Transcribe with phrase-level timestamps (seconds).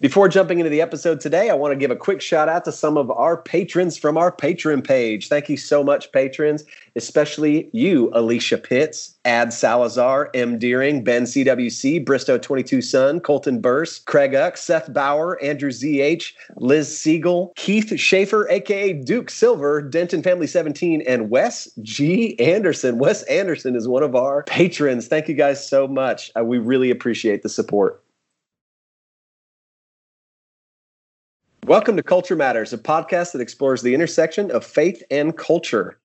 [0.00, 2.72] Before jumping into the episode today, I want to give a quick shout out to
[2.72, 5.26] some of our patrons from our Patreon page.
[5.26, 10.56] Thank you so much, patrons, especially you, Alicia Pitts, Ad Salazar, M.
[10.56, 16.96] Deering, Ben CWC, Bristow 22 Sun, Colton Burse, Craig Uck, Seth Bauer, Andrew ZH, Liz
[16.96, 22.38] Siegel, Keith Schaefer, aka Duke Silver, Denton Family 17, and Wes G.
[22.38, 22.98] Anderson.
[22.98, 25.08] Wes Anderson is one of our patrons.
[25.08, 26.30] Thank you guys so much.
[26.38, 28.00] Uh, we really appreciate the support.
[31.68, 36.00] Welcome to Culture Matters, a podcast that explores the intersection of faith and culture.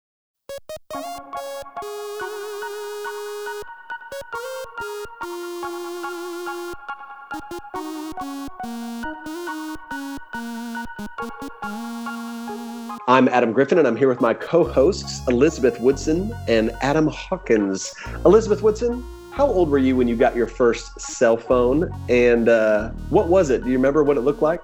[13.07, 17.95] I'm Adam Griffin, and I'm here with my co hosts, Elizabeth Woodson and Adam Hawkins.
[18.25, 19.01] Elizabeth Woodson,
[19.31, 21.89] how old were you when you got your first cell phone?
[22.09, 23.63] And uh, what was it?
[23.63, 24.61] Do you remember what it looked like?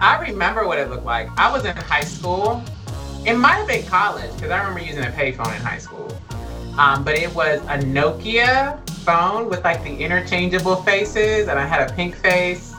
[0.00, 1.28] I remember what it looked like.
[1.38, 2.62] I was in high school.
[3.26, 6.10] It might have been college because I remember using a payphone in high school.
[6.78, 11.90] Um, but it was a Nokia phone with like the interchangeable faces, and I had
[11.90, 12.74] a pink face.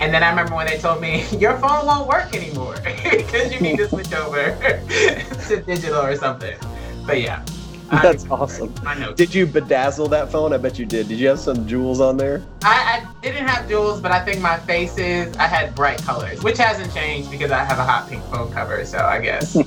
[0.00, 3.60] And then I remember when they told me your phone won't work anymore because you
[3.60, 4.56] need to switch over
[5.48, 6.56] to digital or something.
[7.06, 7.44] But yeah,
[7.90, 8.74] That's I, awesome.
[8.84, 9.12] I know.
[9.14, 10.52] Did you bedazzle that phone?
[10.52, 11.08] I bet you did.
[11.08, 12.42] Did you have some jewels on there?
[12.62, 16.58] I, I didn't have jewels, but I think my faces, I had bright colors, which
[16.58, 18.84] hasn't changed because I have a hot pink phone cover.
[18.84, 19.52] So I guess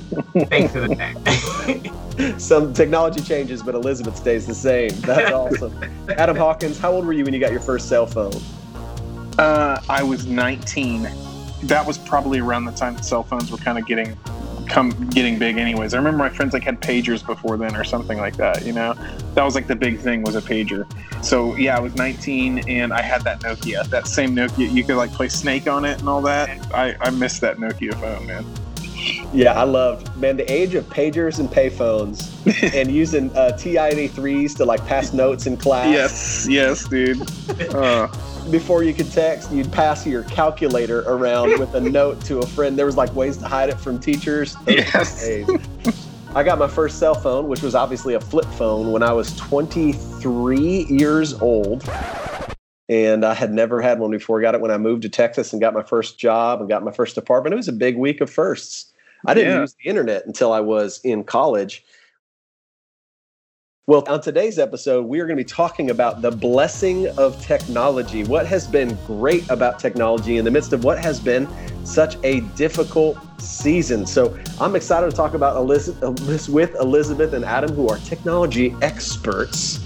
[0.48, 2.38] thanks for the thing.
[2.38, 4.90] some technology changes, but Elizabeth stays the same.
[5.00, 5.78] That's awesome.
[6.10, 8.32] Adam Hawkins, how old were you when you got your first cell phone?
[9.38, 11.08] Uh, I was 19.
[11.62, 14.16] That was probably around the time cell phones were kind of getting
[14.70, 15.92] come getting big anyways.
[15.94, 18.94] I remember my friends like had pagers before then or something like that, you know.
[19.34, 20.86] That was like the big thing was a pager.
[21.24, 24.72] So yeah, I was 19 and I had that Nokia, that same Nokia.
[24.72, 26.48] You could like play Snake on it and all that.
[26.72, 28.46] I I miss that Nokia phone, man.
[29.32, 32.30] Yeah, I loved man the age of pagers and payphones
[32.74, 35.92] and using uh, TI-83s to like pass notes in class.
[35.92, 37.20] Yes, yes, dude.
[37.74, 38.08] Uh
[38.50, 42.78] before you could text, you'd pass your calculator around with a note to a friend.
[42.78, 44.56] There was like ways to hide it from teachers.
[44.66, 45.26] Yes.
[46.34, 49.36] I got my first cell phone, which was obviously a flip phone, when I was
[49.36, 51.88] 23 years old.
[52.88, 54.38] And I had never had one before.
[54.38, 56.84] I got it when I moved to Texas and got my first job and got
[56.84, 57.54] my first apartment.
[57.54, 58.92] It was a big week of firsts.
[59.26, 59.60] I didn't yeah.
[59.60, 61.84] use the internet until I was in college.
[63.86, 68.24] Well, on today's episode, we are going to be talking about the blessing of technology.
[68.24, 71.48] What has been great about technology in the midst of what has been
[71.84, 74.06] such a difficult season.
[74.06, 79.80] So I'm excited to talk about Elizabeth, with Elizabeth and Adam, who are technology experts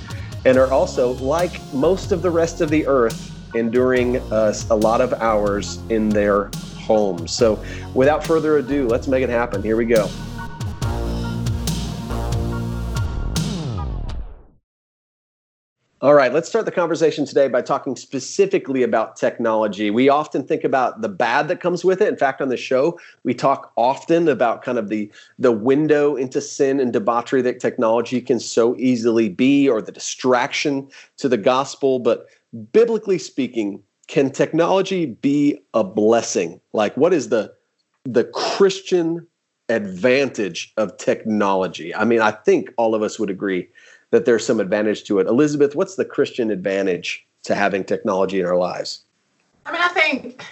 [0.44, 5.00] and are also, like most of the rest of the earth, enduring uh, a lot
[5.00, 7.30] of hours in their homes.
[7.30, 9.62] So without further ado, let's make it happen.
[9.62, 10.10] Here we go.
[16.00, 19.90] All right, let's start the conversation today by talking specifically about technology.
[19.90, 22.08] We often think about the bad that comes with it.
[22.08, 26.40] In fact, on the show, we talk often about kind of the the window into
[26.40, 30.88] sin and debauchery that technology can so easily be or the distraction
[31.18, 32.26] to the gospel, but
[32.72, 36.60] biblically speaking, can technology be a blessing?
[36.72, 37.54] Like what is the
[38.04, 39.26] the Christian
[39.68, 41.94] advantage of technology?
[41.94, 43.68] I mean, I think all of us would agree
[44.14, 45.26] that there's some advantage to it.
[45.26, 49.02] Elizabeth, what's the Christian advantage to having technology in our lives?
[49.66, 50.44] I mean, I think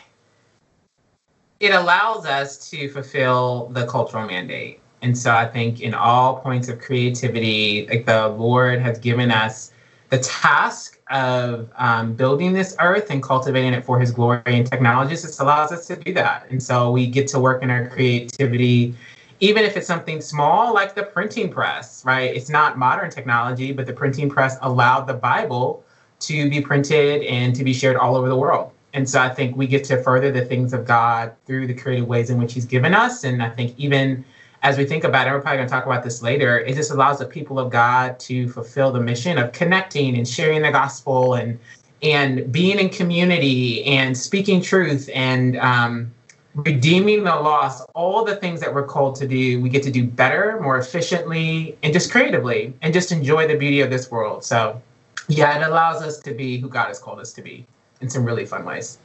[1.61, 4.81] it allows us to fulfill the cultural mandate.
[5.03, 9.71] And so I think in all points of creativity, like the Lord has given us
[10.11, 15.15] the task of um, building this earth and cultivating it for his glory and technology
[15.15, 16.47] just allows us to do that.
[16.51, 18.97] And so we get to work in our creativity
[19.43, 22.33] even if it's something small like the printing press, right?
[22.35, 25.85] It's not modern technology, but the printing press allowed the Bible
[26.21, 28.71] to be printed and to be shared all over the world.
[28.95, 32.07] And so I think we get to further the things of God through the creative
[32.07, 33.25] ways in which He's given us.
[33.25, 34.25] And I think even
[34.63, 36.93] as we think about it, we're probably going to talk about this later, it just
[36.93, 41.35] allows the people of God to fulfill the mission of connecting and sharing the gospel
[41.35, 41.59] and
[42.01, 46.13] and being in community and speaking truth and um,
[46.55, 50.07] redeeming the loss, all the things that we're called to do, we get to do
[50.07, 54.45] better, more efficiently, and just creatively, and just enjoy the beauty of this world.
[54.45, 54.81] So,
[55.29, 57.67] yeah, it allows us to be who God has called us to be
[58.01, 58.99] in some really fun ways.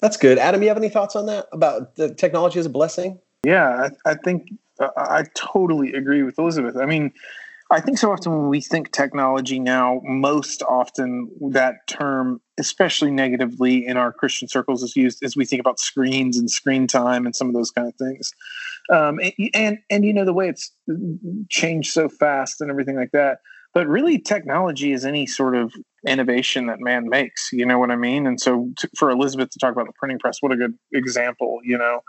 [0.00, 0.38] That's good.
[0.38, 3.20] Adam, you have any thoughts on that about the technology as a blessing?
[3.44, 6.76] Yeah, I, I think uh, I totally agree with Elizabeth.
[6.76, 7.12] I mean,
[7.72, 13.86] I think so often when we think technology now, most often that term, especially negatively
[13.86, 17.34] in our Christian circles, is used as we think about screens and screen time and
[17.34, 18.30] some of those kind of things.
[18.90, 20.70] Um, and, and and you know the way it's
[21.48, 23.38] changed so fast and everything like that.
[23.72, 25.72] But really, technology is any sort of
[26.06, 27.48] innovation that man makes.
[27.54, 28.26] You know what I mean?
[28.26, 31.60] And so, to, for Elizabeth to talk about the printing press, what a good example.
[31.64, 32.00] You know,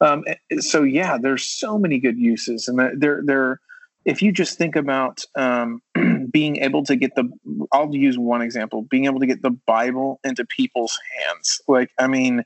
[0.00, 0.24] um,
[0.58, 3.60] so yeah, there's so many good uses, and they're they're
[4.04, 5.80] if you just think about um,
[6.32, 7.28] being able to get the
[7.72, 11.60] i'll use one example being able to get the bible into people's hands.
[11.68, 12.44] Like i mean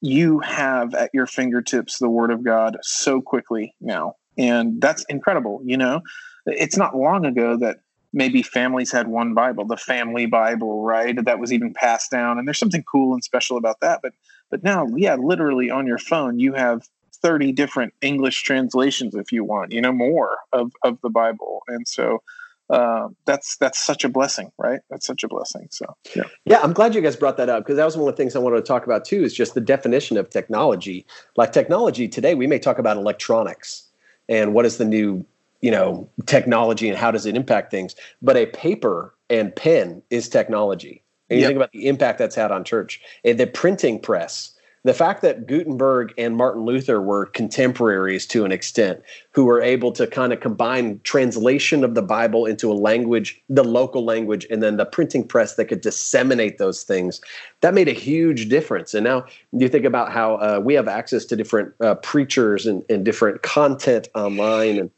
[0.00, 5.60] you have at your fingertips the word of god so quickly now and that's incredible
[5.64, 6.00] you know?
[6.46, 7.78] It's not long ago that
[8.12, 12.48] maybe families had one bible the family bible right that was even passed down and
[12.48, 14.12] there's something cool and special about that but
[14.50, 16.82] but now yeah literally on your phone you have
[17.22, 21.62] 30 different English translations if you want, you know, more of, of the Bible.
[21.68, 22.22] And so
[22.70, 24.80] uh, that's that's such a blessing, right?
[24.90, 25.68] That's such a blessing.
[25.70, 26.60] So yeah, yeah.
[26.62, 28.40] I'm glad you guys brought that up because that was one of the things I
[28.40, 29.24] wanted to talk about too.
[29.24, 31.06] Is just the definition of technology.
[31.36, 33.84] Like technology today, we may talk about electronics
[34.28, 35.24] and what is the new
[35.62, 37.94] you know technology and how does it impact things.
[38.20, 41.02] But a paper and pen is technology.
[41.30, 41.48] And you yep.
[41.48, 43.00] think about the impact that's had on church.
[43.24, 44.54] And the printing press
[44.88, 49.02] the fact that Gutenberg and Martin Luther were contemporaries to an extent,
[49.32, 53.62] who were able to kind of combine translation of the Bible into a language, the
[53.62, 57.20] local language, and then the printing press that could disseminate those things,
[57.60, 58.94] that made a huge difference.
[58.94, 62.82] And now you think about how uh, we have access to different uh, preachers and,
[62.88, 64.90] and, different content online, and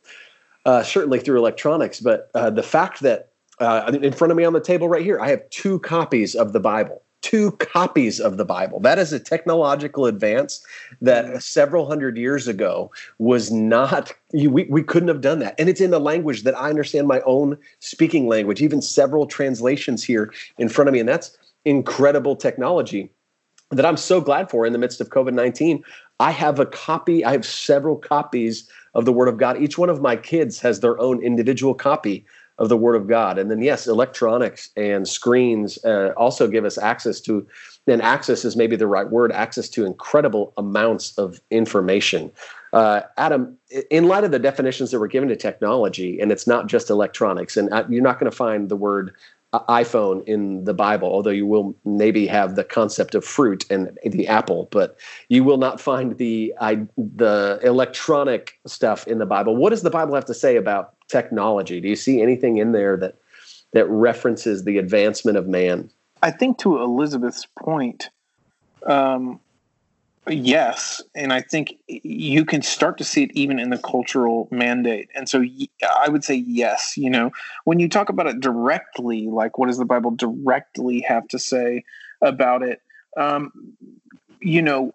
[0.67, 1.99] uh, certainly through electronics.
[1.99, 5.19] But uh, the fact that uh, in front of me on the table right here,
[5.19, 8.81] I have two copies of the Bible two copies of the Bible.
[8.81, 10.64] That is a technological advance
[11.00, 11.38] that mm-hmm.
[11.38, 15.55] several hundred years ago was not, we, we couldn't have done that.
[15.58, 20.02] And it's in a language that I understand my own speaking language, even several translations
[20.02, 21.00] here in front of me.
[21.00, 23.11] And that's incredible technology
[23.70, 25.84] that I'm so glad for in the midst of COVID 19.
[26.19, 29.62] I have a copy, I have several copies of the Word of God.
[29.62, 32.26] Each one of my kids has their own individual copy
[32.61, 33.39] of the Word of God.
[33.39, 37.47] And then, yes, electronics and screens uh, also give us access to,
[37.87, 42.31] and access is maybe the right word, access to incredible amounts of information.
[42.73, 43.57] Uh, Adam,
[43.91, 47.57] in light of the definitions that were given to technology, and it's not just electronics,
[47.57, 49.15] and uh, you're not going to find the word
[49.55, 53.99] uh, iPhone in the Bible, although you will maybe have the concept of fruit and
[54.05, 54.97] the apple, but
[55.29, 59.56] you will not find the I, the electronic stuff in the Bible.
[59.56, 61.81] What does the Bible have to say about technology?
[61.81, 63.17] Do you see anything in there that
[63.73, 65.91] that references the advancement of man?
[66.23, 68.11] I think to Elizabeth's point,
[68.87, 69.41] um,
[70.29, 75.09] yes, and I think you can start to see it even in the cultural mandate.
[75.15, 75.45] And so
[75.99, 76.95] I would say yes.
[76.97, 77.31] You know,
[77.65, 81.85] when you talk about it directly, like what does the Bible directly have to say
[82.21, 82.83] about it?
[83.17, 83.53] Um,
[84.43, 84.93] you know,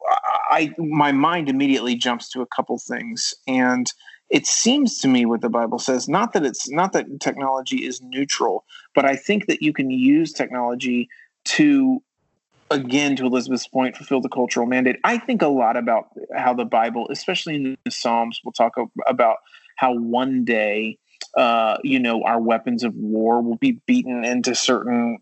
[0.50, 3.92] I my mind immediately jumps to a couple things, and
[4.30, 8.02] it seems to me what the bible says not that it's not that technology is
[8.02, 11.08] neutral but i think that you can use technology
[11.44, 12.02] to
[12.72, 14.98] again to elizabeth's point fulfill the cultural mandate.
[15.04, 16.06] I think a lot about
[16.36, 18.74] how the bible especially in the psalms we'll talk
[19.08, 19.38] about
[19.76, 20.98] how one day
[21.36, 25.20] uh, you know our weapons of war will be beaten into certain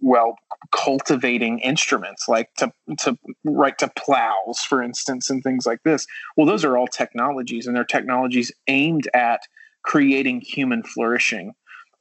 [0.00, 0.36] well
[0.72, 6.06] cultivating instruments like to to right to plows for instance and things like this.
[6.36, 9.40] Well those are all technologies and they're technologies aimed at
[9.82, 11.52] creating human flourishing.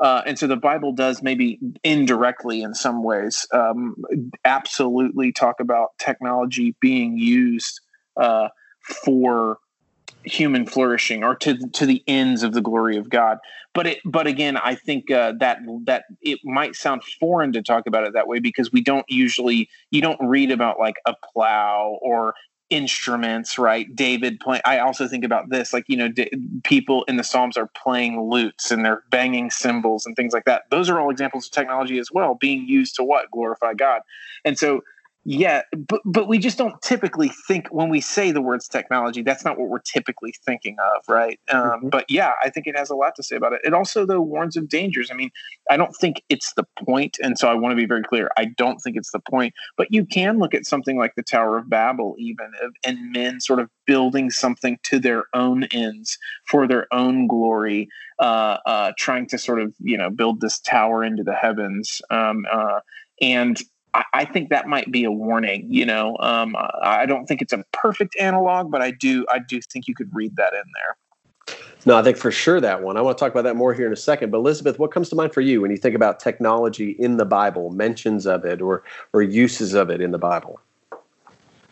[0.01, 3.95] Uh, and so the bible does maybe indirectly in some ways um,
[4.45, 7.81] absolutely talk about technology being used
[8.19, 8.47] uh,
[9.05, 9.57] for
[10.23, 13.37] human flourishing or to to the ends of the glory of God.
[13.73, 17.87] But it but again, I think uh, that that it might sound foreign to talk
[17.87, 21.97] about it that way because we don't usually you don't read about like a plow
[22.01, 22.33] or
[22.69, 23.87] instruments right?
[23.95, 26.29] David playing i also think about this like you know d-
[26.63, 30.63] people in the psalms are playing lutes and they're banging cymbals and things like that.
[30.69, 33.31] Those are all examples of technology as well being used to what?
[33.31, 34.01] Glorify god.
[34.45, 34.81] And so
[35.25, 39.21] yeah, but but we just don't typically think when we say the words technology.
[39.21, 41.39] That's not what we're typically thinking of, right?
[41.51, 41.89] Um, mm-hmm.
[41.89, 43.61] But yeah, I think it has a lot to say about it.
[43.65, 45.11] It also though warns of dangers.
[45.11, 45.29] I mean,
[45.69, 48.29] I don't think it's the point, and so I want to be very clear.
[48.37, 49.53] I don't think it's the point.
[49.75, 52.51] But you can look at something like the Tower of Babel, even,
[52.85, 58.57] and men sort of building something to their own ends for their own glory, uh,
[58.65, 62.01] uh, trying to sort of you know build this tower into the heavens.
[62.09, 62.79] Um, uh,
[63.21, 63.61] and
[63.93, 65.65] I, think that might be a warning.
[65.69, 69.59] You know, um, I don't think it's a perfect analog, but I do I do
[69.61, 71.55] think you could read that in there.
[71.85, 72.97] No, I think for sure that one.
[72.97, 74.31] I want to talk about that more here in a second.
[74.31, 77.25] But Elizabeth, what comes to mind for you when you think about technology in the
[77.25, 80.59] Bible, mentions of it, or or uses of it in the Bible?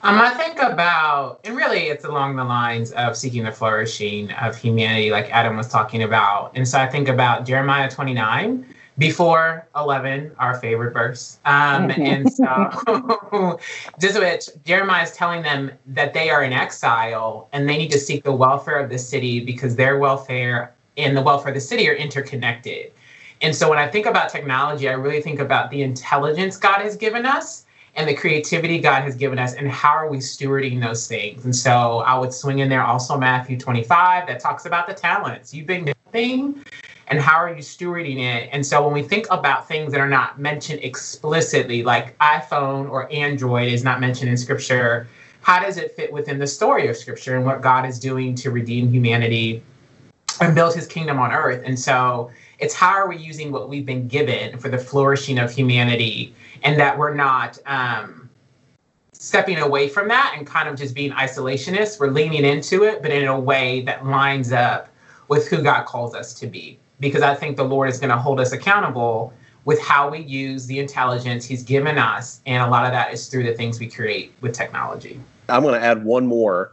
[0.04, 4.56] Um, I think about, and really it's along the lines of seeking the flourishing of
[4.56, 6.52] humanity, like Adam was talking about.
[6.56, 8.64] And so I think about Jeremiah 29,
[8.98, 11.40] before 11, our favorite verse.
[11.46, 13.60] Um, and so,
[14.00, 18.00] just which Jeremiah is telling them that they are in exile and they need to
[18.00, 21.88] seek the welfare of the city because their welfare and the welfare of the city
[21.88, 22.92] are interconnected.
[23.42, 26.96] And so, when I think about technology, I really think about the intelligence God has
[26.96, 31.08] given us and the creativity God has given us, and how are we stewarding those
[31.08, 31.46] things?
[31.46, 35.54] And so, I would swing in there also Matthew 25 that talks about the talents.
[35.54, 36.64] You've been giving
[37.10, 38.50] and how are you stewarding it?
[38.52, 43.12] And so when we think about things that are not mentioned explicitly, like iPhone or
[43.12, 45.08] Android is not mentioned in scripture,
[45.42, 48.52] how does it fit within the story of scripture and what God is doing to
[48.52, 49.64] redeem humanity
[50.42, 51.64] and build his kingdom on earth?
[51.66, 55.52] And so it's how are we using what we've been given for the flourishing of
[55.52, 58.30] humanity and that we're not um,
[59.14, 62.02] stepping away from that and kind of just being isolationists.
[62.02, 64.90] We're leaning into it, but in a way that lines up
[65.30, 68.18] with who God calls us to be because I think the Lord is going to
[68.18, 69.34] hold us accountable
[69.66, 72.42] with how we use the intelligence He's given us.
[72.46, 75.20] And a lot of that is through the things we create with technology.
[75.50, 76.72] I'm going to add one more,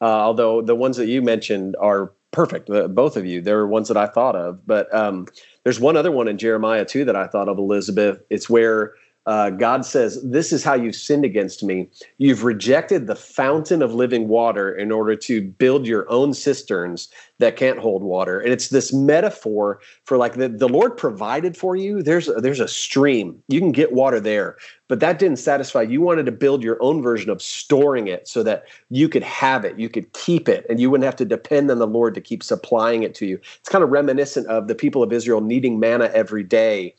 [0.00, 3.40] uh, although the ones that you mentioned are perfect, uh, both of you.
[3.40, 4.66] They're ones that I thought of.
[4.66, 5.26] But um,
[5.64, 8.20] there's one other one in Jeremiah, too, that I thought of, Elizabeth.
[8.30, 8.94] It's where
[9.26, 11.88] uh, God says, This is how you've sinned against me.
[12.18, 17.56] You've rejected the fountain of living water in order to build your own cisterns that
[17.56, 18.40] can't hold water.
[18.40, 22.02] And it's this metaphor for like the, the Lord provided for you.
[22.02, 23.42] There's a, there's a stream.
[23.48, 24.56] You can get water there.
[24.88, 25.82] But that didn't satisfy.
[25.82, 29.64] You wanted to build your own version of storing it so that you could have
[29.64, 32.20] it, you could keep it, and you wouldn't have to depend on the Lord to
[32.20, 33.40] keep supplying it to you.
[33.58, 36.94] It's kind of reminiscent of the people of Israel needing manna every day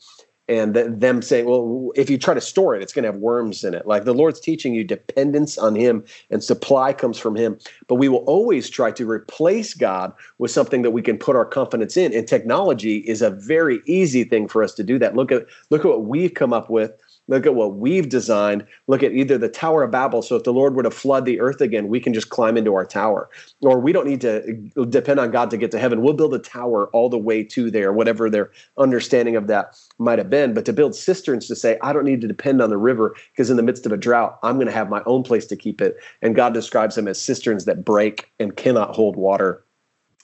[0.48, 3.20] and th- them saying, well, if you try to store it, it's going to have
[3.20, 3.86] worms in it.
[3.86, 7.58] Like the Lord's teaching you dependence on Him and supply comes from Him.
[7.86, 11.44] But we will always try to replace God with something that we can put our
[11.44, 12.14] confidence in.
[12.14, 15.14] And technology is a very easy thing for us to do that.
[15.14, 16.92] Look at look at what we've come up with
[17.28, 18.66] Look at what we've designed.
[18.86, 20.22] Look at either the Tower of Babel.
[20.22, 22.74] So if the Lord were to flood the earth again, we can just climb into
[22.74, 23.28] our tower.
[23.60, 24.54] Or we don't need to
[24.88, 26.02] depend on God to get to heaven.
[26.02, 30.18] We'll build a tower all the way to there, whatever their understanding of that might
[30.18, 30.54] have been.
[30.54, 33.50] But to build cisterns to say, I don't need to depend on the river because
[33.50, 35.82] in the midst of a drought, I'm going to have my own place to keep
[35.82, 35.96] it.
[36.22, 39.64] And God describes them as cisterns that break and cannot hold water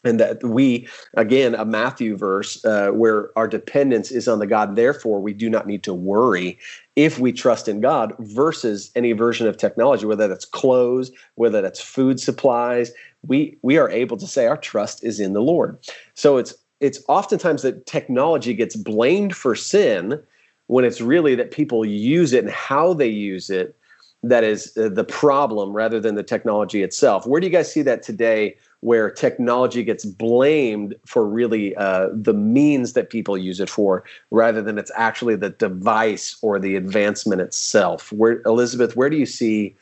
[0.04, 4.76] and that we again a matthew verse uh, where our dependence is on the god
[4.76, 6.58] therefore we do not need to worry
[6.96, 11.80] if we trust in god versus any version of technology whether that's clothes whether that's
[11.80, 12.92] food supplies
[13.26, 15.78] we we are able to say our trust is in the lord.
[16.14, 20.20] So it's it's oftentimes that technology gets blamed for sin
[20.66, 23.76] when it's really that people use it and how they use it
[24.22, 27.26] that is uh, the problem rather than the technology itself.
[27.26, 32.34] Where do you guys see that today where technology gets blamed for really uh, the
[32.34, 37.40] means that people use it for rather than it's actually the device or the advancement
[37.40, 38.12] itself.
[38.12, 39.74] Where elizabeth where do you see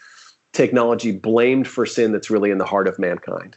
[0.52, 3.56] technology blamed for sin that's really in the heart of mankind?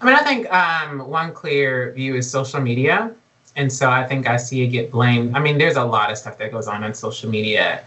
[0.00, 3.10] I mean i think um, one clear view is social media.
[3.56, 5.34] And so i think i see it get blamed.
[5.34, 7.82] I mean there's a lot of stuff that goes on on social media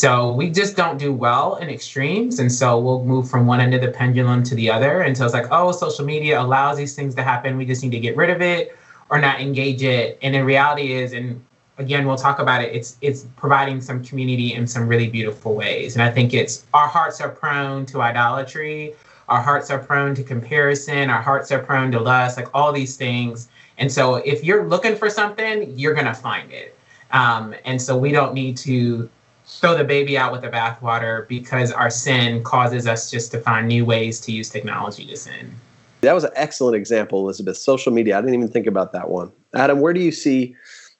[0.00, 2.38] so we just don't do well in extremes.
[2.38, 5.34] And so we'll move from one end of the pendulum to the other until it's
[5.34, 7.58] like, oh, social media allows these things to happen.
[7.58, 8.74] We just need to get rid of it
[9.10, 10.18] or not engage it.
[10.22, 11.44] And in reality is, and
[11.76, 15.96] again, we'll talk about it, it's it's providing some community in some really beautiful ways.
[15.96, 18.94] And I think it's our hearts are prone to idolatry,
[19.28, 22.96] our hearts are prone to comparison, our hearts are prone to lust, like all these
[22.96, 23.48] things.
[23.76, 26.74] And so if you're looking for something, you're gonna find it.
[27.10, 29.10] Um, and so we don't need to
[29.58, 33.68] throw the baby out with the bathwater because our sin causes us just to find
[33.68, 35.54] new ways to use technology to sin.
[36.02, 37.56] That was an excellent example, Elizabeth.
[37.56, 38.16] Social media.
[38.16, 39.30] I didn't even think about that one.
[39.54, 40.56] Adam, where do you see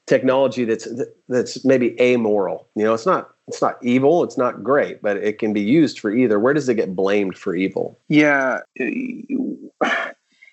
[0.07, 0.89] technology that's
[1.29, 2.69] that's maybe amoral?
[2.75, 6.01] You know, it's not it's not evil, it's not great, but it can be used
[6.01, 6.39] for either.
[6.39, 7.99] Where does it get blamed for evil?
[8.09, 8.61] Yeah,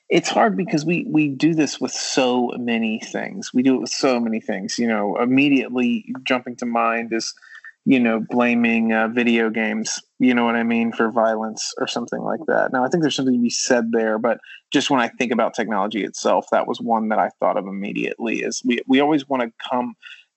[0.09, 3.53] it's hard because we we do this with so many things.
[3.53, 4.79] We do it with so many things.
[4.79, 7.33] You know, immediately jumping to mind is
[7.87, 12.19] you know, blaming uh, video games, you know what I mean, for violence or something
[12.19, 12.73] like that.
[12.73, 14.39] Now, I think there's something to be said there, but
[14.73, 18.39] just when I think about technology itself, that was one that I thought of immediately.
[18.39, 19.93] Is we we always want to come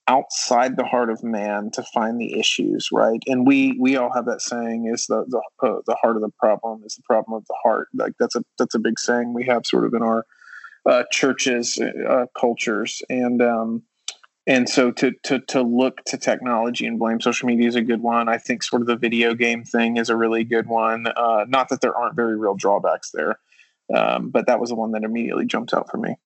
[0.06, 3.20] outside the heart of man to find the issues, right?
[3.26, 6.30] And we we all have that saying: is the the uh, the heart of the
[6.38, 7.88] problem is the problem of the heart.
[7.94, 10.24] Like that's a that's a big saying we have sort of in our
[10.86, 13.82] uh, churches, uh, cultures, and um,
[14.46, 18.02] and so to to to look to technology and blame social media is a good
[18.02, 18.28] one.
[18.28, 21.06] I think sort of the video game thing is a really good one.
[21.06, 23.38] Uh, not that there aren't very real drawbacks there,
[23.94, 26.16] um, but that was the one that immediately jumped out for me.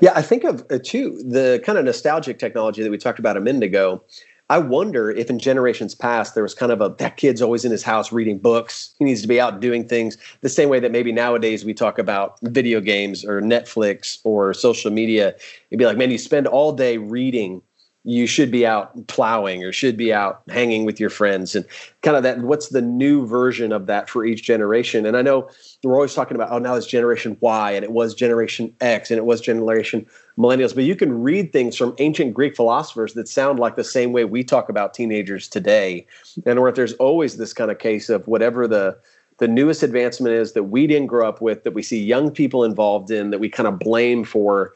[0.00, 3.36] Yeah, I think of uh, too the kind of nostalgic technology that we talked about
[3.36, 4.02] a minute ago.
[4.50, 7.72] I wonder if in generations past there was kind of a that kid's always in
[7.72, 8.94] his house reading books.
[8.98, 11.98] He needs to be out doing things the same way that maybe nowadays we talk
[11.98, 15.34] about video games or Netflix or social media.
[15.70, 17.62] It'd be like, man, you spend all day reading
[18.04, 21.64] you should be out plowing or should be out hanging with your friends and
[22.02, 25.48] kind of that what's the new version of that for each generation and i know
[25.82, 29.18] we're always talking about oh now it's generation y and it was generation x and
[29.18, 30.06] it was generation
[30.38, 34.12] millennials but you can read things from ancient greek philosophers that sound like the same
[34.12, 36.06] way we talk about teenagers today.
[36.46, 38.96] And where there's always this kind of case of whatever the
[39.38, 42.62] the newest advancement is that we didn't grow up with that we see young people
[42.62, 44.74] involved in that we kind of blame for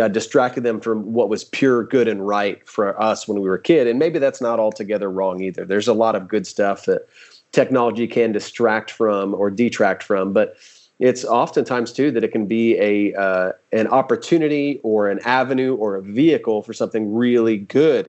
[0.00, 3.54] uh, distracted them from what was pure good and right for us when we were
[3.54, 3.86] a kid.
[3.86, 5.64] And maybe that's not altogether wrong either.
[5.64, 7.08] There's a lot of good stuff that
[7.52, 10.56] technology can distract from or detract from but
[11.00, 15.96] it's oftentimes too that it can be a uh, an opportunity or an avenue or
[15.96, 18.06] a vehicle for something really good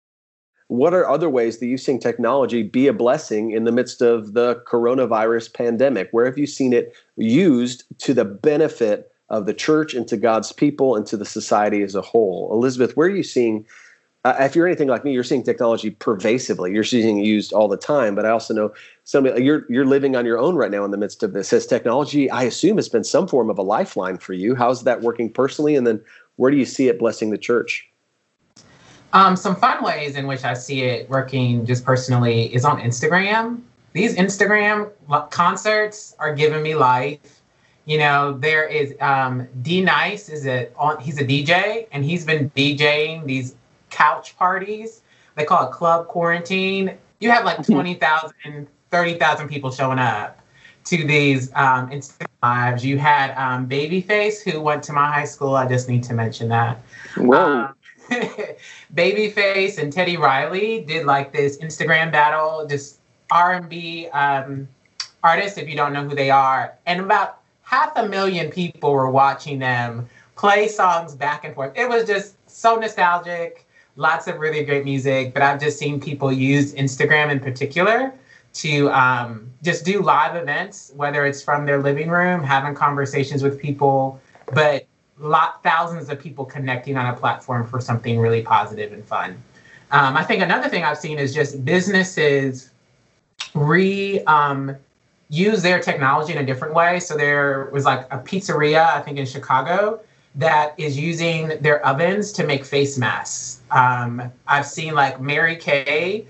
[0.72, 4.32] what are other ways that you've seen technology be a blessing in the midst of
[4.32, 6.08] the coronavirus pandemic?
[6.12, 10.54] Where have you seen it used to the benefit of the church and to God's
[10.54, 12.50] people and to the society as a whole?
[12.54, 13.66] Elizabeth, where are you seeing?
[14.24, 16.72] Uh, if you're anything like me, you're seeing technology pervasively.
[16.72, 18.14] You're seeing it used all the time.
[18.14, 18.74] But I also know
[19.04, 21.50] somebody you're you're living on your own right now in the midst of this.
[21.50, 24.54] Has technology, I assume, has been some form of a lifeline for you.
[24.54, 25.76] How's that working personally?
[25.76, 26.02] And then
[26.36, 27.88] where do you see it blessing the church?
[29.14, 33.62] Um, some fun ways in which I see it working just personally is on Instagram.
[33.94, 34.90] These Instagram
[35.32, 37.42] concerts are giving me life.
[37.86, 40.70] You know, there is um, D-Nice is a
[41.02, 43.56] he's a DJ and he's been DJing these
[43.92, 45.02] couch parties.
[45.36, 46.98] They call it club quarantine.
[47.20, 47.74] You have like mm-hmm.
[47.74, 50.40] 20,000, 30,000 people showing up
[50.86, 52.86] to these um, Instagram lives.
[52.86, 55.56] You had um, Babyface who went to my high school.
[55.56, 56.82] I just need to mention that.
[57.16, 57.66] Whoa.
[57.66, 57.76] Um,
[58.96, 63.00] Babyface and Teddy Riley did like this Instagram battle, just
[63.32, 64.68] R&B um,
[65.24, 69.10] artists, if you don't know who they are, and about half a million people were
[69.10, 71.72] watching them play songs back and forth.
[71.76, 75.34] It was just so nostalgic, lots of really great music.
[75.34, 78.14] But I've just seen people use Instagram in particular
[78.54, 83.60] to um, just do live events, whether it's from their living room, having conversations with
[83.60, 84.20] people,
[84.54, 84.86] but
[85.20, 89.42] lot thousands of people connecting on a platform for something really positive and fun.
[89.92, 92.72] Um, I think another thing I've seen is just businesses
[93.54, 94.76] re um,
[95.30, 97.00] use their technology in a different way.
[97.00, 100.02] So there was like a pizzeria, I think in Chicago,
[100.36, 103.61] that is using their ovens to make face masks.
[103.72, 106.26] Um, I've seen like Mary Kay,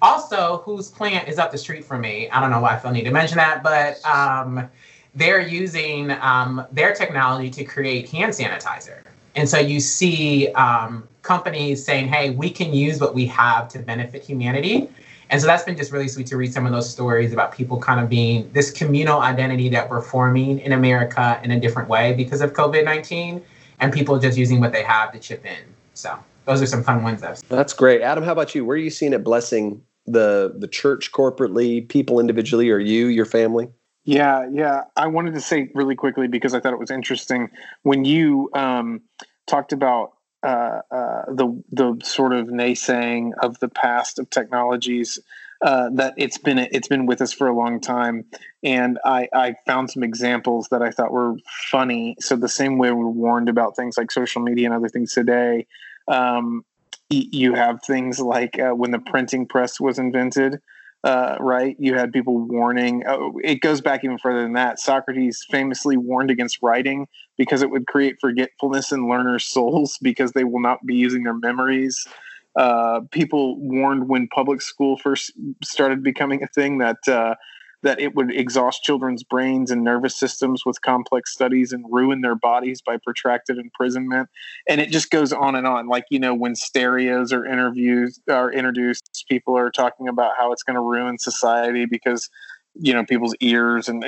[0.00, 2.28] also whose plant is up the street from me.
[2.30, 4.68] I don't know why I feel need to mention that, but um,
[5.14, 9.02] they're using um, their technology to create hand sanitizer.
[9.36, 13.78] And so you see um, companies saying, hey, we can use what we have to
[13.78, 14.88] benefit humanity.
[15.30, 17.78] And so that's been just really sweet to read some of those stories about people
[17.78, 22.12] kind of being this communal identity that we're forming in America in a different way
[22.12, 23.42] because of COVID 19
[23.80, 25.64] and people just using what they have to chip in.
[25.94, 27.22] So those are some fun ones.
[27.48, 28.02] That's great.
[28.02, 28.64] Adam, how about you?
[28.64, 33.26] Where are you seeing it blessing the the church corporately, people individually, or you, your
[33.26, 33.68] family?
[34.04, 34.82] Yeah, yeah.
[34.96, 37.50] I wanted to say really quickly because I thought it was interesting
[37.82, 39.02] when you um,
[39.46, 45.18] talked about uh, uh, the the sort of naysaying of the past of technologies.
[45.64, 48.24] Uh, that it's been it's been with us for a long time,
[48.64, 51.36] and I, I found some examples that I thought were
[51.70, 52.16] funny.
[52.18, 55.68] So the same way we're warned about things like social media and other things today,
[56.08, 56.64] um,
[57.10, 60.60] you have things like uh, when the printing press was invented
[61.04, 61.76] uh, right?
[61.80, 63.02] You had people warning.
[63.08, 64.78] Oh, it goes back even further than that.
[64.78, 70.44] Socrates famously warned against writing because it would create forgetfulness in learners' souls because they
[70.44, 72.06] will not be using their memories.
[72.54, 75.32] Uh, people warned when public school first
[75.64, 77.34] started becoming a thing that uh,
[77.82, 82.34] that it would exhaust children's brains and nervous systems with complex studies and ruin their
[82.34, 84.28] bodies by protracted imprisonment.
[84.68, 85.88] And it just goes on and on.
[85.88, 90.62] Like you know when stereos or interviews are introduced people are talking about how it's
[90.62, 92.28] going to ruin society because
[92.74, 94.02] you know people's ears and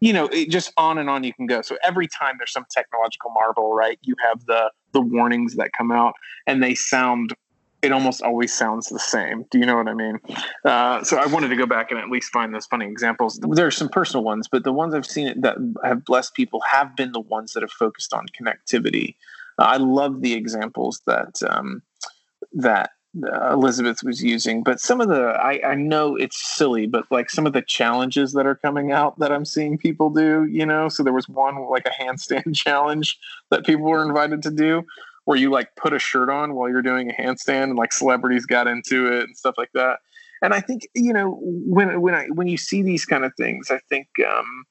[0.00, 1.62] you know just on and on you can go.
[1.62, 5.92] So every time there's some technological marvel right you have the the warnings that come
[5.92, 6.14] out
[6.46, 7.34] and they sound
[7.82, 9.44] it almost always sounds the same.
[9.50, 10.18] Do you know what I mean?
[10.64, 13.38] Uh, so I wanted to go back and at least find those funny examples.
[13.38, 16.96] There are some personal ones, but the ones I've seen that have blessed people have
[16.96, 19.14] been the ones that have focused on connectivity.
[19.58, 21.82] Uh, I love the examples that um,
[22.52, 22.90] that
[23.24, 27.30] uh, Elizabeth was using, but some of the I, I know it's silly, but like
[27.30, 30.88] some of the challenges that are coming out that I'm seeing people do, you know.
[30.88, 33.18] So there was one like a handstand challenge
[33.50, 34.84] that people were invited to do,
[35.26, 38.46] where you like put a shirt on while you're doing a handstand, and like celebrities
[38.46, 39.98] got into it and stuff like that.
[40.40, 43.70] And I think you know when when I when you see these kind of things,
[43.70, 44.64] I think um,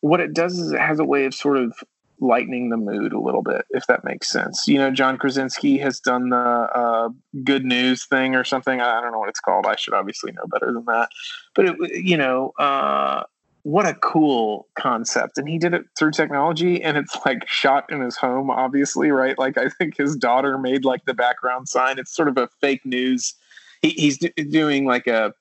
[0.00, 1.72] what it does is it has a way of sort of
[2.20, 4.66] lightening the mood a little bit, if that makes sense.
[4.66, 7.10] You know, John Krasinski has done the uh,
[7.44, 8.80] good news thing or something.
[8.80, 9.66] I don't know what it's called.
[9.66, 11.10] I should obviously know better than that.
[11.54, 13.24] But it, you know, uh,
[13.68, 15.36] what a cool concept!
[15.36, 19.38] And he did it through technology, and it's like shot in his home, obviously, right?
[19.38, 21.98] Like I think his daughter made like the background sign.
[21.98, 23.34] It's sort of a fake news.
[23.82, 25.34] He, he's do- doing like a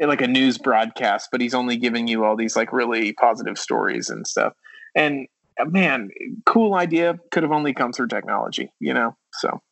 [0.00, 4.10] like a news broadcast, but he's only giving you all these like really positive stories
[4.10, 4.52] and stuff.
[4.96, 5.28] And
[5.60, 6.10] uh, man,
[6.46, 7.20] cool idea.
[7.30, 9.16] Could have only come through technology, you know?
[9.34, 9.62] So.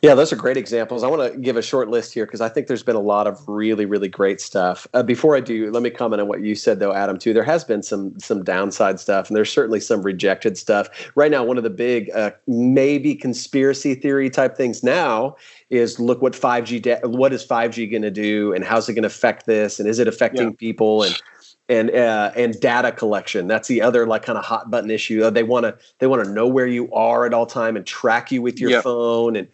[0.00, 1.02] Yeah, those are great examples.
[1.02, 3.26] I want to give a short list here because I think there's been a lot
[3.26, 4.86] of really, really great stuff.
[4.94, 7.18] Uh, before I do, let me comment on what you said, though, Adam.
[7.18, 10.88] Too, there has been some some downside stuff, and there's certainly some rejected stuff.
[11.16, 15.34] Right now, one of the big uh, maybe conspiracy theory type things now
[15.68, 19.02] is look what 5G da- what is 5G going to do, and how's it going
[19.02, 20.56] to affect this, and is it affecting yeah.
[20.58, 21.20] people, and
[21.68, 23.46] and uh, and data collection.
[23.46, 25.24] That's the other like kind of hot button issue.
[25.24, 27.86] Uh, they want to they want to know where you are at all time and
[27.86, 28.84] track you with your yep.
[28.84, 29.48] phone and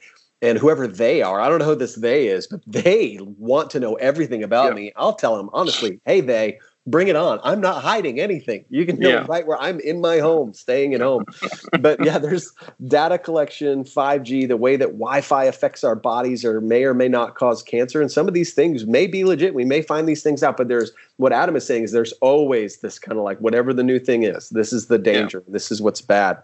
[0.45, 1.41] and whoever they are.
[1.41, 4.75] I don't know who this they is, but they want to know everything about yep.
[4.75, 4.93] me.
[4.95, 7.41] I'll tell them honestly, hey they, bring it on.
[7.43, 8.65] I'm not hiding anything.
[8.69, 9.27] You can know yeah.
[9.27, 11.25] right where I'm in my home, staying at home.
[11.81, 12.53] but yeah, there's
[12.87, 17.37] data collection, 5G, the way that Wi-Fi affects our bodies or may or may not
[17.37, 18.03] cause cancer.
[18.03, 19.55] And some of these things may be legit.
[19.55, 22.79] We may find these things out, but there's what Adam is saying is there's always
[22.79, 25.43] this kind of like whatever the new thing is, this is the danger.
[25.47, 25.53] Yeah.
[25.53, 26.39] This is what's bad.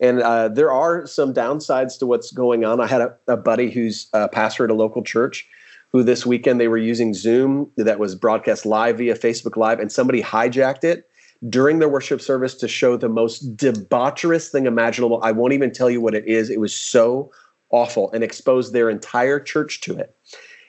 [0.00, 2.80] And uh, there are some downsides to what's going on.
[2.80, 5.46] I had a, a buddy who's a pastor at a local church
[5.92, 9.90] who this weekend they were using Zoom that was broadcast live via Facebook Live, and
[9.90, 11.08] somebody hijacked it
[11.48, 15.20] during their worship service to show the most debaucherous thing imaginable.
[15.22, 16.48] I won't even tell you what it is.
[16.50, 17.32] It was so
[17.70, 20.14] awful and exposed their entire church to it.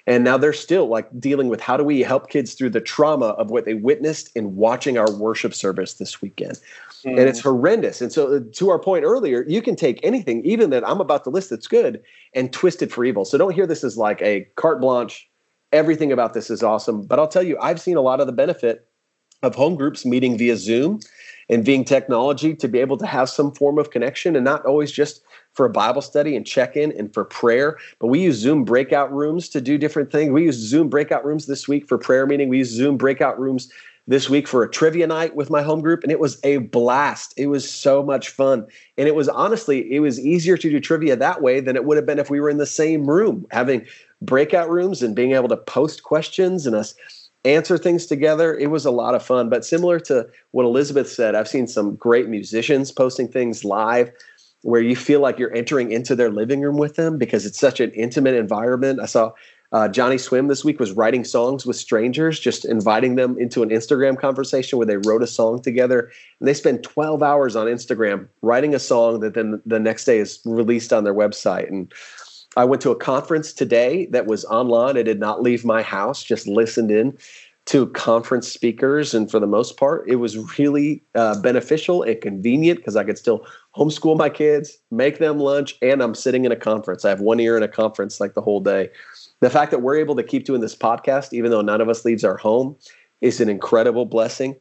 [0.08, 3.28] And now they're still like dealing with how do we help kids through the trauma
[3.28, 6.60] of what they witnessed in watching our worship service this weekend.
[7.06, 7.20] Mm.
[7.20, 7.44] And it's mm.
[7.44, 8.02] horrendous.
[8.02, 11.24] And so, uh, to our point earlier, you can take anything, even that I'm about
[11.26, 12.02] to list that's good,
[12.34, 13.26] and twist it for evil.
[13.26, 15.28] So, don't hear this as like a carte blanche.
[15.74, 17.04] Everything about this is awesome.
[17.04, 18.88] But I'll tell you, I've seen a lot of the benefit
[19.42, 21.00] of home groups meeting via Zoom
[21.50, 24.92] and being technology to be able to have some form of connection and not always
[24.92, 25.22] just
[25.54, 27.78] for a Bible study and check in and for prayer.
[28.00, 30.32] But we use Zoom breakout rooms to do different things.
[30.32, 32.48] We use Zoom breakout rooms this week for prayer meeting.
[32.48, 33.70] We use Zoom breakout rooms
[34.12, 37.34] this week for a trivia night with my home group and it was a blast.
[37.38, 38.68] It was so much fun.
[38.98, 41.96] And it was honestly it was easier to do trivia that way than it would
[41.96, 43.86] have been if we were in the same room having
[44.22, 46.94] breakout rooms and being able to post questions and us
[47.46, 48.54] answer things together.
[48.54, 49.48] It was a lot of fun.
[49.48, 54.12] But similar to what elizabeth said i've seen some great musicians posting things live
[54.64, 57.80] where you feel like you're entering into their living room with them because it's such
[57.80, 59.00] an intimate environment.
[59.00, 59.32] I saw
[59.72, 64.20] uh, Johnnyswim this week was writing songs with strangers, just inviting them into an Instagram
[64.20, 66.12] conversation where they wrote a song together.
[66.40, 70.20] And they spend 12 hours on Instagram writing a song that then the next day
[70.20, 71.70] is released on their website.
[71.70, 71.92] And
[72.58, 74.98] I went to a conference today that was online.
[74.98, 77.18] I did not leave my house, just listened in
[77.68, 79.14] to conference speakers.
[79.14, 83.18] And for the most part, it was really uh, beneficial and convenient because I could
[83.18, 83.46] still
[83.78, 87.06] homeschool my kids, make them lunch, and I'm sitting in a conference.
[87.06, 88.90] I have one ear in a conference like the whole day
[89.42, 92.06] the fact that we're able to keep doing this podcast, even though none of us
[92.06, 92.76] leaves our home,
[93.20, 94.56] is an incredible blessing.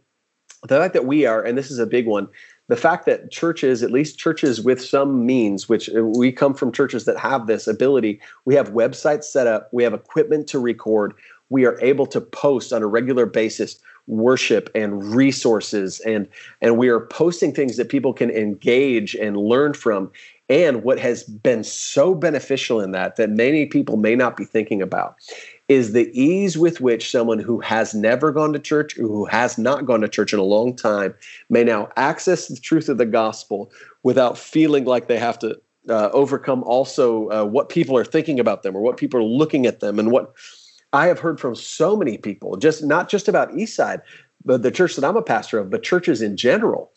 [0.63, 2.29] The fact that we are, and this is a big one,
[2.69, 6.73] the fact that churches, at least churches with some means, which uh, we come from
[6.73, 11.15] churches that have this ability, we have websites set up, we have equipment to record,
[11.49, 16.27] we are able to post on a regular basis worship and resources and
[16.61, 20.11] and we are posting things that people can engage and learn from
[20.51, 24.83] and what has been so beneficial in that, that many people may not be thinking
[24.83, 25.15] about,
[25.69, 29.57] is the ease with which someone who has never gone to church or who has
[29.57, 31.15] not gone to church in a long time
[31.51, 33.71] may now access the truth of the gospel
[34.03, 35.57] without feeling like they have to
[35.89, 39.67] uh, overcome also uh, what people are thinking about them or what people are looking
[39.67, 40.01] at them.
[40.01, 40.33] And what
[40.93, 44.03] I have heard from so many people, just not just about Eastside,
[44.45, 46.91] but the church that I'm a pastor of, but churches in general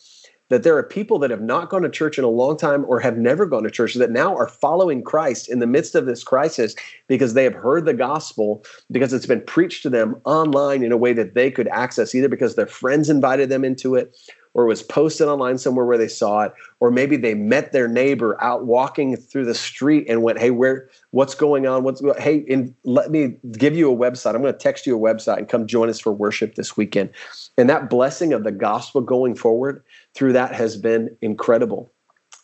[0.54, 3.00] that there are people that have not gone to church in a long time or
[3.00, 6.22] have never gone to church that now are following Christ in the midst of this
[6.22, 6.76] crisis
[7.08, 10.96] because they have heard the gospel, because it's been preached to them online in a
[10.96, 14.14] way that they could access, either because their friends invited them into it
[14.54, 17.88] or it was posted online somewhere where they saw it, or maybe they met their
[17.88, 20.88] neighbor out walking through the street and went, "Hey, where?
[21.10, 21.82] What's going on?
[21.82, 22.44] What's hey?
[22.48, 24.34] And let me give you a website.
[24.34, 27.10] I'm going to text you a website and come join us for worship this weekend."
[27.58, 29.82] And that blessing of the gospel going forward
[30.14, 31.92] through that has been incredible.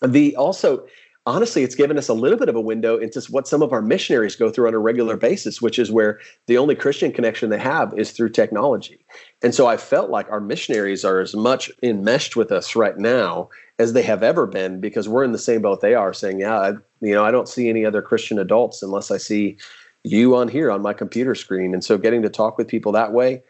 [0.03, 0.87] The also
[1.27, 3.83] honestly, it's given us a little bit of a window into what some of our
[3.83, 7.59] missionaries go through on a regular basis, which is where the only Christian connection they
[7.59, 9.05] have is through technology.
[9.43, 13.49] And so I felt like our missionaries are as much enmeshed with us right now
[13.79, 16.59] as they have ever been because we're in the same boat they are saying, yeah,
[16.59, 16.69] I,
[17.01, 19.59] you know, I don't see any other Christian adults unless I see
[20.05, 21.75] you on here on my computer screen.
[21.75, 23.43] And so getting to talk with people that way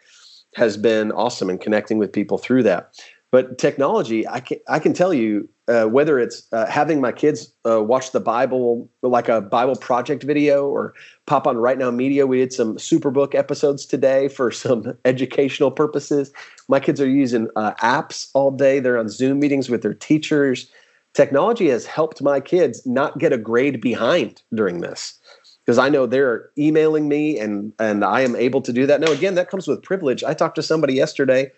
[0.55, 2.93] has been awesome and connecting with people through that.
[3.31, 7.53] But technology, I can I can tell you uh, whether it's uh, having my kids
[7.65, 10.93] uh, watch the Bible like a Bible project video or
[11.27, 12.27] pop on RightNow Media.
[12.27, 16.33] We did some Superbook episodes today for some educational purposes.
[16.67, 18.81] My kids are using uh, apps all day.
[18.81, 20.69] They're on Zoom meetings with their teachers.
[21.13, 25.17] Technology has helped my kids not get a grade behind during this
[25.65, 28.99] because I know they're emailing me and and I am able to do that.
[28.99, 30.21] Now again, that comes with privilege.
[30.21, 31.51] I talked to somebody yesterday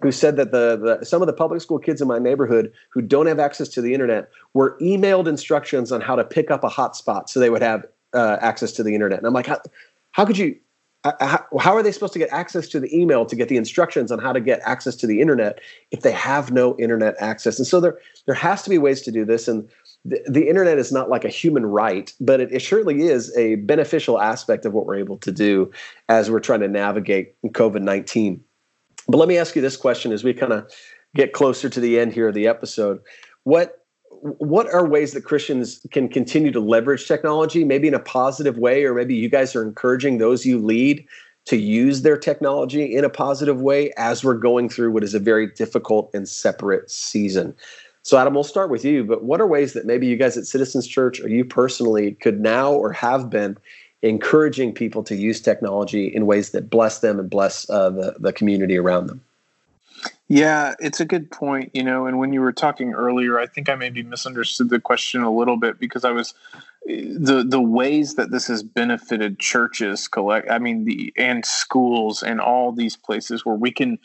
[0.00, 3.02] who said that the, the, some of the public school kids in my neighborhood who
[3.02, 6.68] don't have access to the internet were emailed instructions on how to pick up a
[6.68, 9.18] hotspot so they would have uh, access to the internet.
[9.18, 9.60] And I'm like, how,
[10.12, 10.56] how could you?
[11.04, 14.12] How, how are they supposed to get access to the email to get the instructions
[14.12, 15.58] on how to get access to the internet
[15.90, 17.58] if they have no internet access?
[17.58, 19.48] And so there there has to be ways to do this.
[19.48, 19.68] And
[20.04, 23.56] the, the internet is not like a human right, but it, it surely is a
[23.56, 25.72] beneficial aspect of what we're able to do
[26.08, 28.40] as we're trying to navigate COVID nineteen.
[29.12, 30.72] But let me ask you this question as we kind of
[31.14, 32.98] get closer to the end here of the episode.
[33.44, 33.78] What
[34.22, 38.84] what are ways that Christians can continue to leverage technology, maybe in a positive way,
[38.84, 41.04] or maybe you guys are encouraging those you lead
[41.44, 45.18] to use their technology in a positive way as we're going through what is a
[45.18, 47.54] very difficult and separate season.
[48.04, 49.04] So, Adam, we'll start with you.
[49.04, 52.40] But what are ways that maybe you guys at Citizens Church or you personally could
[52.40, 53.58] now or have been
[54.02, 58.32] encouraging people to use technology in ways that bless them and bless uh, the, the
[58.32, 59.22] community around them.
[60.28, 62.06] Yeah, it's a good point, you know.
[62.06, 65.56] And when you were talking earlier, I think I maybe misunderstood the question a little
[65.56, 66.34] bit because I was
[66.86, 72.40] the the ways that this has benefited churches collect I mean the and schools and
[72.40, 73.98] all these places where we can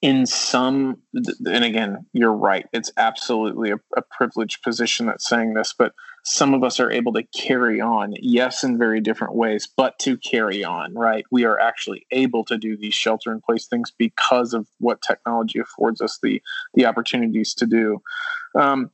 [0.00, 5.74] in some and again you're right it's absolutely a, a privileged position that's saying this
[5.76, 5.92] but
[6.24, 10.16] some of us are able to carry on, yes, in very different ways, but to
[10.16, 11.24] carry on, right?
[11.32, 15.58] We are actually able to do these shelter in place things because of what technology
[15.58, 16.40] affords us the
[16.74, 18.00] the opportunities to do.
[18.54, 18.90] Um,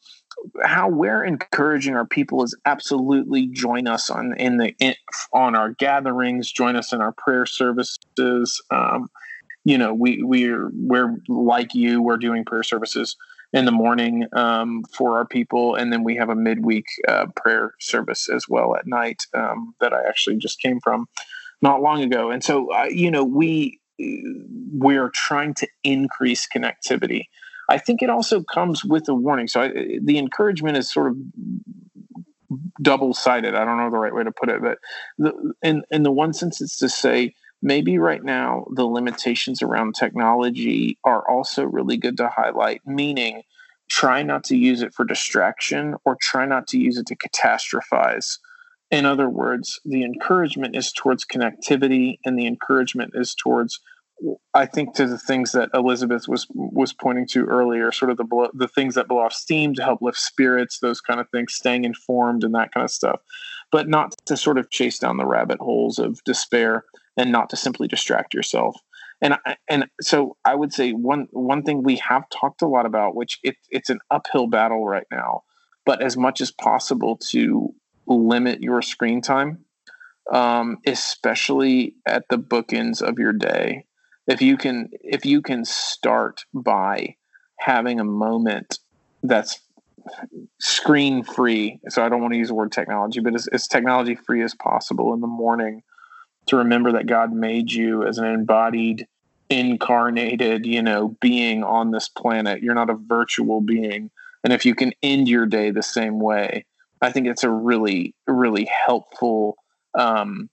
[0.62, 4.94] how we're encouraging our people is absolutely join us on in the in,
[5.34, 8.62] on our gatherings, join us in our prayer services.
[8.70, 9.08] Um,
[9.64, 13.16] you know, we we're we're like you, we're doing prayer services
[13.52, 17.74] in the morning um, for our people, and then we have a midweek uh, prayer
[17.80, 21.06] service as well at night um, that I actually just came from
[21.62, 22.30] not long ago.
[22.30, 27.24] And so, uh, you know, we we're trying to increase connectivity.
[27.68, 29.48] I think it also comes with a warning.
[29.48, 31.16] So I, the encouragement is sort of
[32.80, 33.54] double sided.
[33.54, 34.78] I don't know the right way to put it, but
[35.18, 39.94] the, in in the one sense, it's to say maybe right now the limitations around
[39.94, 43.42] technology are also really good to highlight, meaning
[43.88, 48.38] try not to use it for distraction or try not to use it to catastrophize.
[48.90, 53.80] In other words, the encouragement is towards connectivity and the encouragement is towards
[54.52, 58.24] I think to the things that Elizabeth was was pointing to earlier, sort of the
[58.24, 61.54] blow, the things that blow off steam to help lift spirits, those kind of things,
[61.54, 63.20] staying informed and that kind of stuff,
[63.70, 66.84] but not to sort of chase down the rabbit holes of despair
[67.18, 68.80] and not to simply distract yourself.
[69.20, 69.36] And
[69.68, 73.40] and so I would say one one thing we have talked a lot about, which
[73.42, 75.42] it, it's an uphill battle right now,
[75.84, 77.74] but as much as possible to
[78.06, 79.64] limit your screen time,
[80.32, 83.84] um, especially at the bookends of your day.
[84.28, 87.16] If you can if you can start by
[87.58, 88.78] having a moment
[89.24, 89.60] that's
[90.60, 91.80] screen free.
[91.88, 94.54] So I don't want to use the word technology, but as, as technology free as
[94.54, 95.82] possible in the morning
[96.48, 99.06] to remember that God made you as an embodied,
[99.50, 102.62] incarnated, you know, being on this planet.
[102.62, 104.10] You're not a virtual being.
[104.44, 106.64] And if you can end your day the same way,
[107.00, 109.56] I think it's a really, really helpful
[109.94, 110.48] um,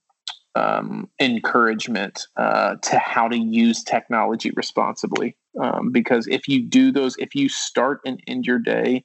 [0.55, 5.36] um, encouragement uh, to how to use technology responsibly.
[5.60, 9.03] Um, because if you do those, if you start and end your day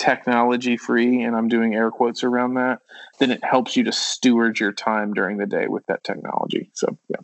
[0.00, 2.80] technology free, and I'm doing air quotes around that,
[3.18, 6.70] then it helps you to steward your time during the day with that technology.
[6.72, 7.18] So, yeah.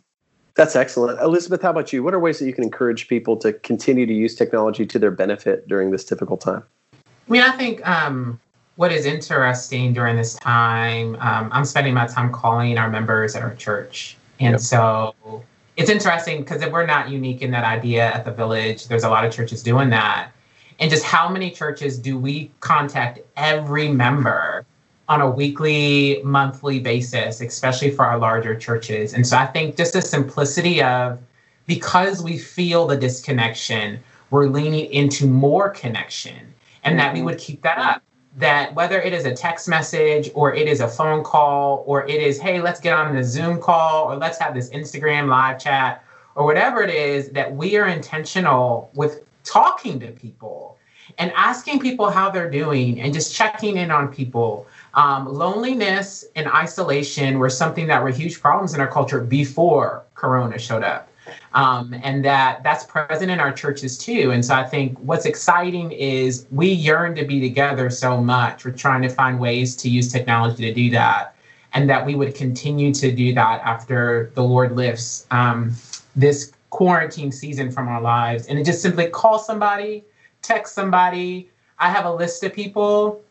[0.55, 1.19] That's excellent.
[1.21, 2.03] Elizabeth, how about you?
[2.03, 5.11] What are ways that you can encourage people to continue to use technology to their
[5.11, 6.63] benefit during this difficult time?
[6.93, 8.39] I mean, I think um,
[8.75, 13.43] what is interesting during this time, um, I'm spending my time calling our members at
[13.43, 14.17] our church.
[14.39, 14.61] And yep.
[14.61, 15.43] so
[15.77, 18.87] it's interesting because we're not unique in that idea at the village.
[18.87, 20.31] There's a lot of churches doing that.
[20.79, 24.65] And just how many churches do we contact every member
[25.09, 29.13] on a weekly, monthly basis, especially for our larger churches?
[29.13, 31.19] And so I think just the simplicity of
[31.65, 37.25] because we feel the disconnection, we're leaning into more connection and that we mm-hmm.
[37.27, 38.01] would keep that up
[38.37, 42.21] that whether it is a text message or it is a phone call or it
[42.21, 46.03] is, hey, let's get on the Zoom call or let's have this Instagram live chat
[46.35, 50.77] or whatever it is, that we are intentional with talking to people
[51.17, 54.67] and asking people how they're doing and just checking in on people.
[54.93, 60.57] Um, loneliness and isolation were something that were huge problems in our culture before Corona
[60.59, 61.09] showed up
[61.53, 64.31] um, and that that's present in our churches too.
[64.31, 68.65] And so I think what's exciting is we yearn to be together so much.
[68.65, 71.35] We're trying to find ways to use technology to do that,
[71.73, 75.73] and that we would continue to do that after the Lord lifts um,
[76.15, 78.47] this quarantine season from our lives.
[78.47, 80.03] And just simply call somebody,
[80.41, 81.49] text somebody.
[81.79, 83.21] I have a list of people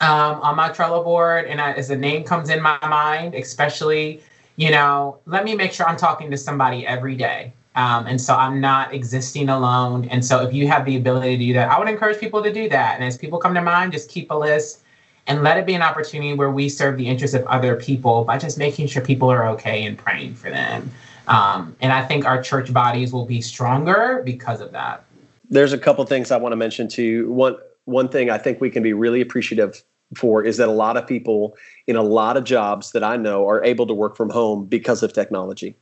[0.00, 4.22] um, on my Trello board, and I, as a name comes in my mind, especially
[4.58, 7.52] you know, let me make sure I'm talking to somebody every day.
[7.76, 10.08] Um, and so I'm not existing alone.
[10.10, 12.52] And so if you have the ability to do that, I would encourage people to
[12.52, 12.96] do that.
[12.96, 14.80] And as people come to mind, just keep a list
[15.28, 18.36] and let it be an opportunity where we serve the interests of other people by
[18.36, 20.90] just making sure people are okay and praying for them.
[21.28, 25.04] Um, and I think our church bodies will be stronger because of that.
[25.50, 27.30] There's a couple things I want to mention to you.
[27.30, 29.82] One one thing I think we can be really appreciative
[30.14, 33.48] for is that a lot of people in a lot of jobs that I know
[33.48, 35.76] are able to work from home because of technology.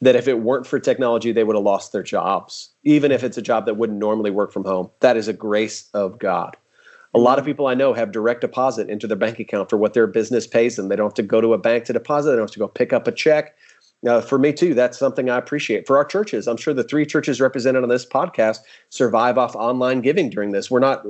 [0.00, 3.38] That if it weren't for technology, they would have lost their jobs, even if it's
[3.38, 4.90] a job that wouldn't normally work from home.
[5.00, 6.56] That is a grace of God.
[7.14, 9.94] A lot of people I know have direct deposit into their bank account for what
[9.94, 10.88] their business pays them.
[10.88, 12.68] They don't have to go to a bank to deposit, they don't have to go
[12.68, 13.54] pick up a check.
[14.06, 15.86] Uh, for me too, that's something I appreciate.
[15.86, 18.58] For our churches, I'm sure the three churches represented on this podcast
[18.90, 20.70] survive off online giving during this.
[20.70, 21.04] We're not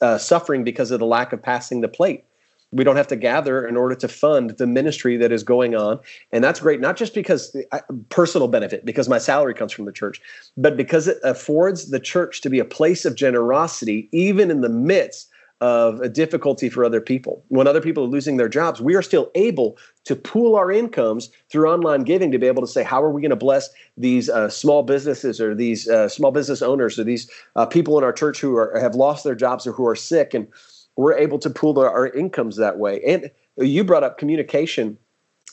[0.00, 2.24] uh, suffering because of the lack of passing the plate.
[2.72, 5.98] We don't have to gather in order to fund the ministry that is going on,
[6.30, 6.80] and that's great.
[6.80, 10.20] Not just because I, personal benefit, because my salary comes from the church,
[10.56, 14.68] but because it affords the church to be a place of generosity, even in the
[14.68, 15.29] midst
[15.60, 17.44] of a difficulty for other people.
[17.48, 21.30] When other people are losing their jobs, we are still able to pool our incomes
[21.50, 24.30] through online giving to be able to say, how are we going to bless these
[24.30, 28.12] uh, small businesses or these uh, small business owners or these uh, people in our
[28.12, 30.32] church who are, have lost their jobs or who are sick?
[30.32, 30.48] And
[30.96, 33.02] we're able to pool our, our incomes that way.
[33.06, 34.96] And you brought up communication,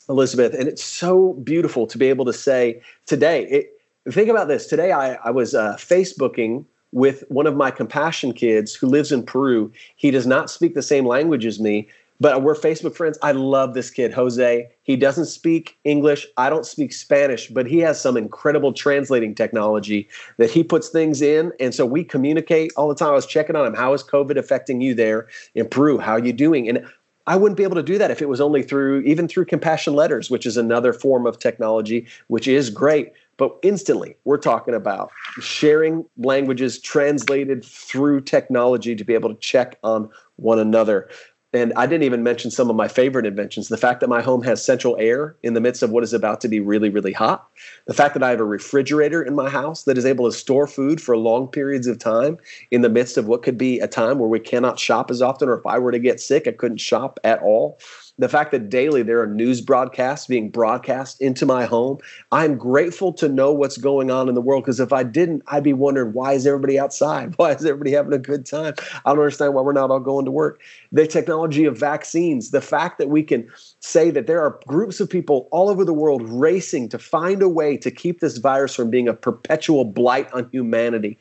[0.08, 3.44] Elizabeth, and it's so beautiful to be able to say today.
[3.44, 3.72] It,
[4.10, 4.66] think about this.
[4.66, 9.22] Today, I, I was uh, Facebooking with one of my compassion kids who lives in
[9.22, 9.70] Peru.
[9.96, 11.88] He does not speak the same language as me,
[12.20, 13.18] but we're Facebook friends.
[13.22, 14.68] I love this kid, Jose.
[14.82, 16.26] He doesn't speak English.
[16.36, 21.22] I don't speak Spanish, but he has some incredible translating technology that he puts things
[21.22, 21.52] in.
[21.60, 23.10] And so we communicate all the time.
[23.10, 23.74] I was checking on him.
[23.74, 25.98] How is COVID affecting you there in Peru?
[25.98, 26.68] How are you doing?
[26.68, 26.84] And
[27.28, 29.94] I wouldn't be able to do that if it was only through, even through compassion
[29.94, 33.12] letters, which is another form of technology, which is great.
[33.38, 39.78] But instantly, we're talking about sharing languages translated through technology to be able to check
[39.82, 41.08] on one another.
[41.54, 43.68] And I didn't even mention some of my favorite inventions.
[43.68, 46.42] The fact that my home has central air in the midst of what is about
[46.42, 47.48] to be really, really hot.
[47.86, 50.66] The fact that I have a refrigerator in my house that is able to store
[50.66, 52.36] food for long periods of time
[52.70, 55.48] in the midst of what could be a time where we cannot shop as often,
[55.48, 57.78] or if I were to get sick, I couldn't shop at all
[58.18, 61.98] the fact that daily there are news broadcasts being broadcast into my home
[62.32, 65.62] i'm grateful to know what's going on in the world because if i didn't i'd
[65.64, 67.34] be wondering why is everybody outside?
[67.38, 68.74] Why is everybody having a good time?
[69.04, 70.60] I don't understand why we're not all going to work.
[70.92, 73.48] The technology of vaccines the fact that we can
[73.80, 77.48] say that there are groups of people all over the world racing to find a
[77.48, 81.18] way to keep this virus from being a perpetual blight on humanity.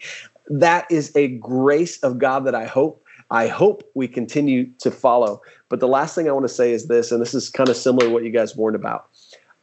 [0.50, 5.42] That is a grace of god that i hope I hope we continue to follow.
[5.70, 7.76] But the last thing I want to say is this, and this is kind of
[7.76, 9.10] similar to what you guys warned about.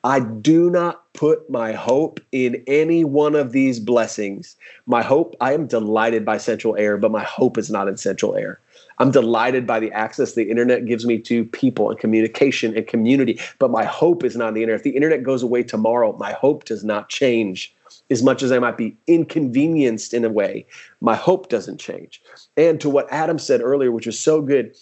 [0.04, 4.54] I do not put my hope in any one of these blessings.
[4.84, 8.36] My hope, I am delighted by Central Air, but my hope is not in Central
[8.36, 8.60] Air.
[8.98, 13.40] I'm delighted by the access the internet gives me to people and communication and community.
[13.58, 14.80] But my hope is not in the internet.
[14.80, 17.74] If the internet goes away tomorrow, my hope does not change.
[18.10, 20.66] As much as I might be inconvenienced in a way,
[21.00, 22.20] my hope doesn't change.
[22.58, 24.76] And to what Adam said earlier, which was so good,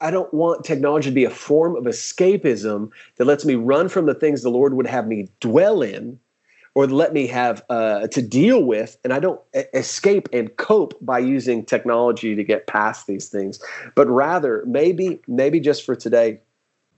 [0.00, 4.06] I don't want technology to be a form of escapism that lets me run from
[4.06, 6.18] the things the Lord would have me dwell in
[6.74, 9.40] or let me have uh, to deal with and i don't
[9.74, 13.60] escape and cope by using technology to get past these things.
[13.94, 16.40] But rather maybe maybe just for today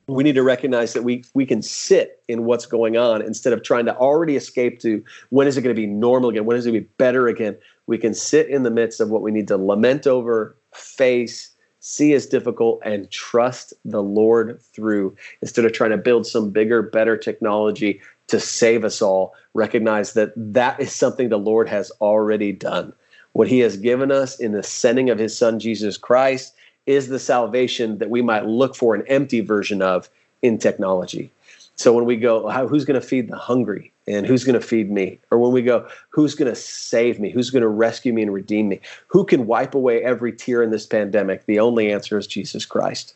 [0.06, 3.62] we need to recognize that we we can sit in what's going on instead of
[3.62, 6.44] trying to already escape to when is it going to be normal again?
[6.44, 7.56] When is it going to be better again?
[7.86, 11.53] We can sit in the midst of what we need to lament over face
[11.86, 16.80] see as difficult and trust the Lord through instead of trying to build some bigger,
[16.80, 19.34] better technology to save us all.
[19.52, 22.94] Recognize that that is something the Lord has already done.
[23.34, 26.54] What he has given us in the sending of his son Jesus Christ
[26.86, 30.08] is the salvation that we might look for an empty version of
[30.40, 31.30] in technology.
[31.76, 33.92] So when we go, who's going to feed the hungry?
[34.06, 35.18] and who's going to feed me?
[35.30, 37.30] Or when we go, who's going to save me?
[37.30, 38.80] Who's going to rescue me and redeem me?
[39.08, 41.46] Who can wipe away every tear in this pandemic?
[41.46, 43.14] The only answer is Jesus Christ.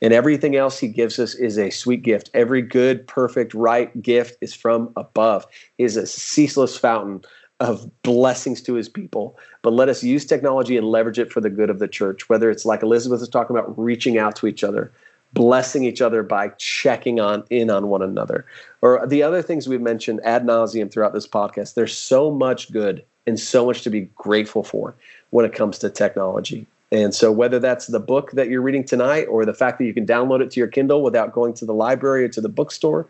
[0.00, 2.30] And everything else he gives us is a sweet gift.
[2.34, 5.46] Every good, perfect, right gift is from above.
[5.78, 7.22] He is a ceaseless fountain
[7.60, 9.38] of blessings to his people.
[9.62, 12.50] But let us use technology and leverage it for the good of the church, whether
[12.50, 14.92] it's like Elizabeth was talking about, reaching out to each other,
[15.32, 18.44] blessing each other by checking on in on one another.
[18.80, 21.74] Or the other things we've mentioned ad nauseum throughout this podcast.
[21.74, 24.94] There's so much good and so much to be grateful for
[25.30, 26.66] when it comes to technology.
[26.90, 29.94] And so, whether that's the book that you're reading tonight, or the fact that you
[29.94, 33.08] can download it to your Kindle without going to the library or to the bookstore,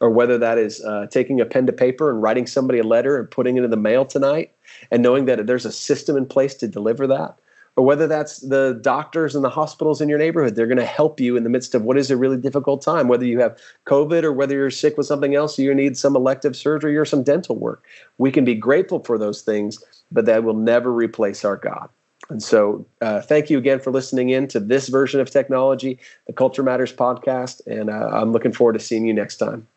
[0.00, 3.18] or whether that is uh, taking a pen to paper and writing somebody a letter
[3.18, 4.52] and putting it in the mail tonight,
[4.90, 7.38] and knowing that there's a system in place to deliver that,
[7.78, 10.56] or whether that's the doctors and the hospitals in your neighborhood.
[10.56, 13.06] They're going to help you in the midst of what is a really difficult time,
[13.06, 13.56] whether you have
[13.86, 17.22] COVID or whether you're sick with something else, you need some elective surgery or some
[17.22, 17.84] dental work.
[18.18, 19.78] We can be grateful for those things,
[20.10, 21.88] but that will never replace our God.
[22.30, 26.32] And so, uh, thank you again for listening in to this version of technology, the
[26.32, 27.64] Culture Matters podcast.
[27.68, 29.68] And uh, I'm looking forward to seeing you next time.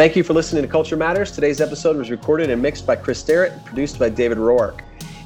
[0.00, 1.30] Thank you for listening to Culture Matters.
[1.30, 4.80] Today's episode was recorded and mixed by Chris Sterrett and produced by David Roark.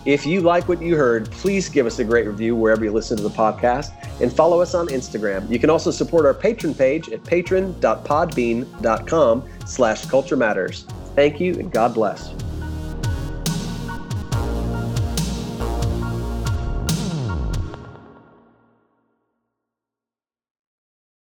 [0.05, 3.16] If you like what you heard, please give us a great review wherever you listen
[3.18, 5.49] to the podcast and follow us on Instagram.
[5.49, 10.87] You can also support our patron page at patron.podbean.com slash culture matters.
[11.14, 12.35] Thank you and God bless.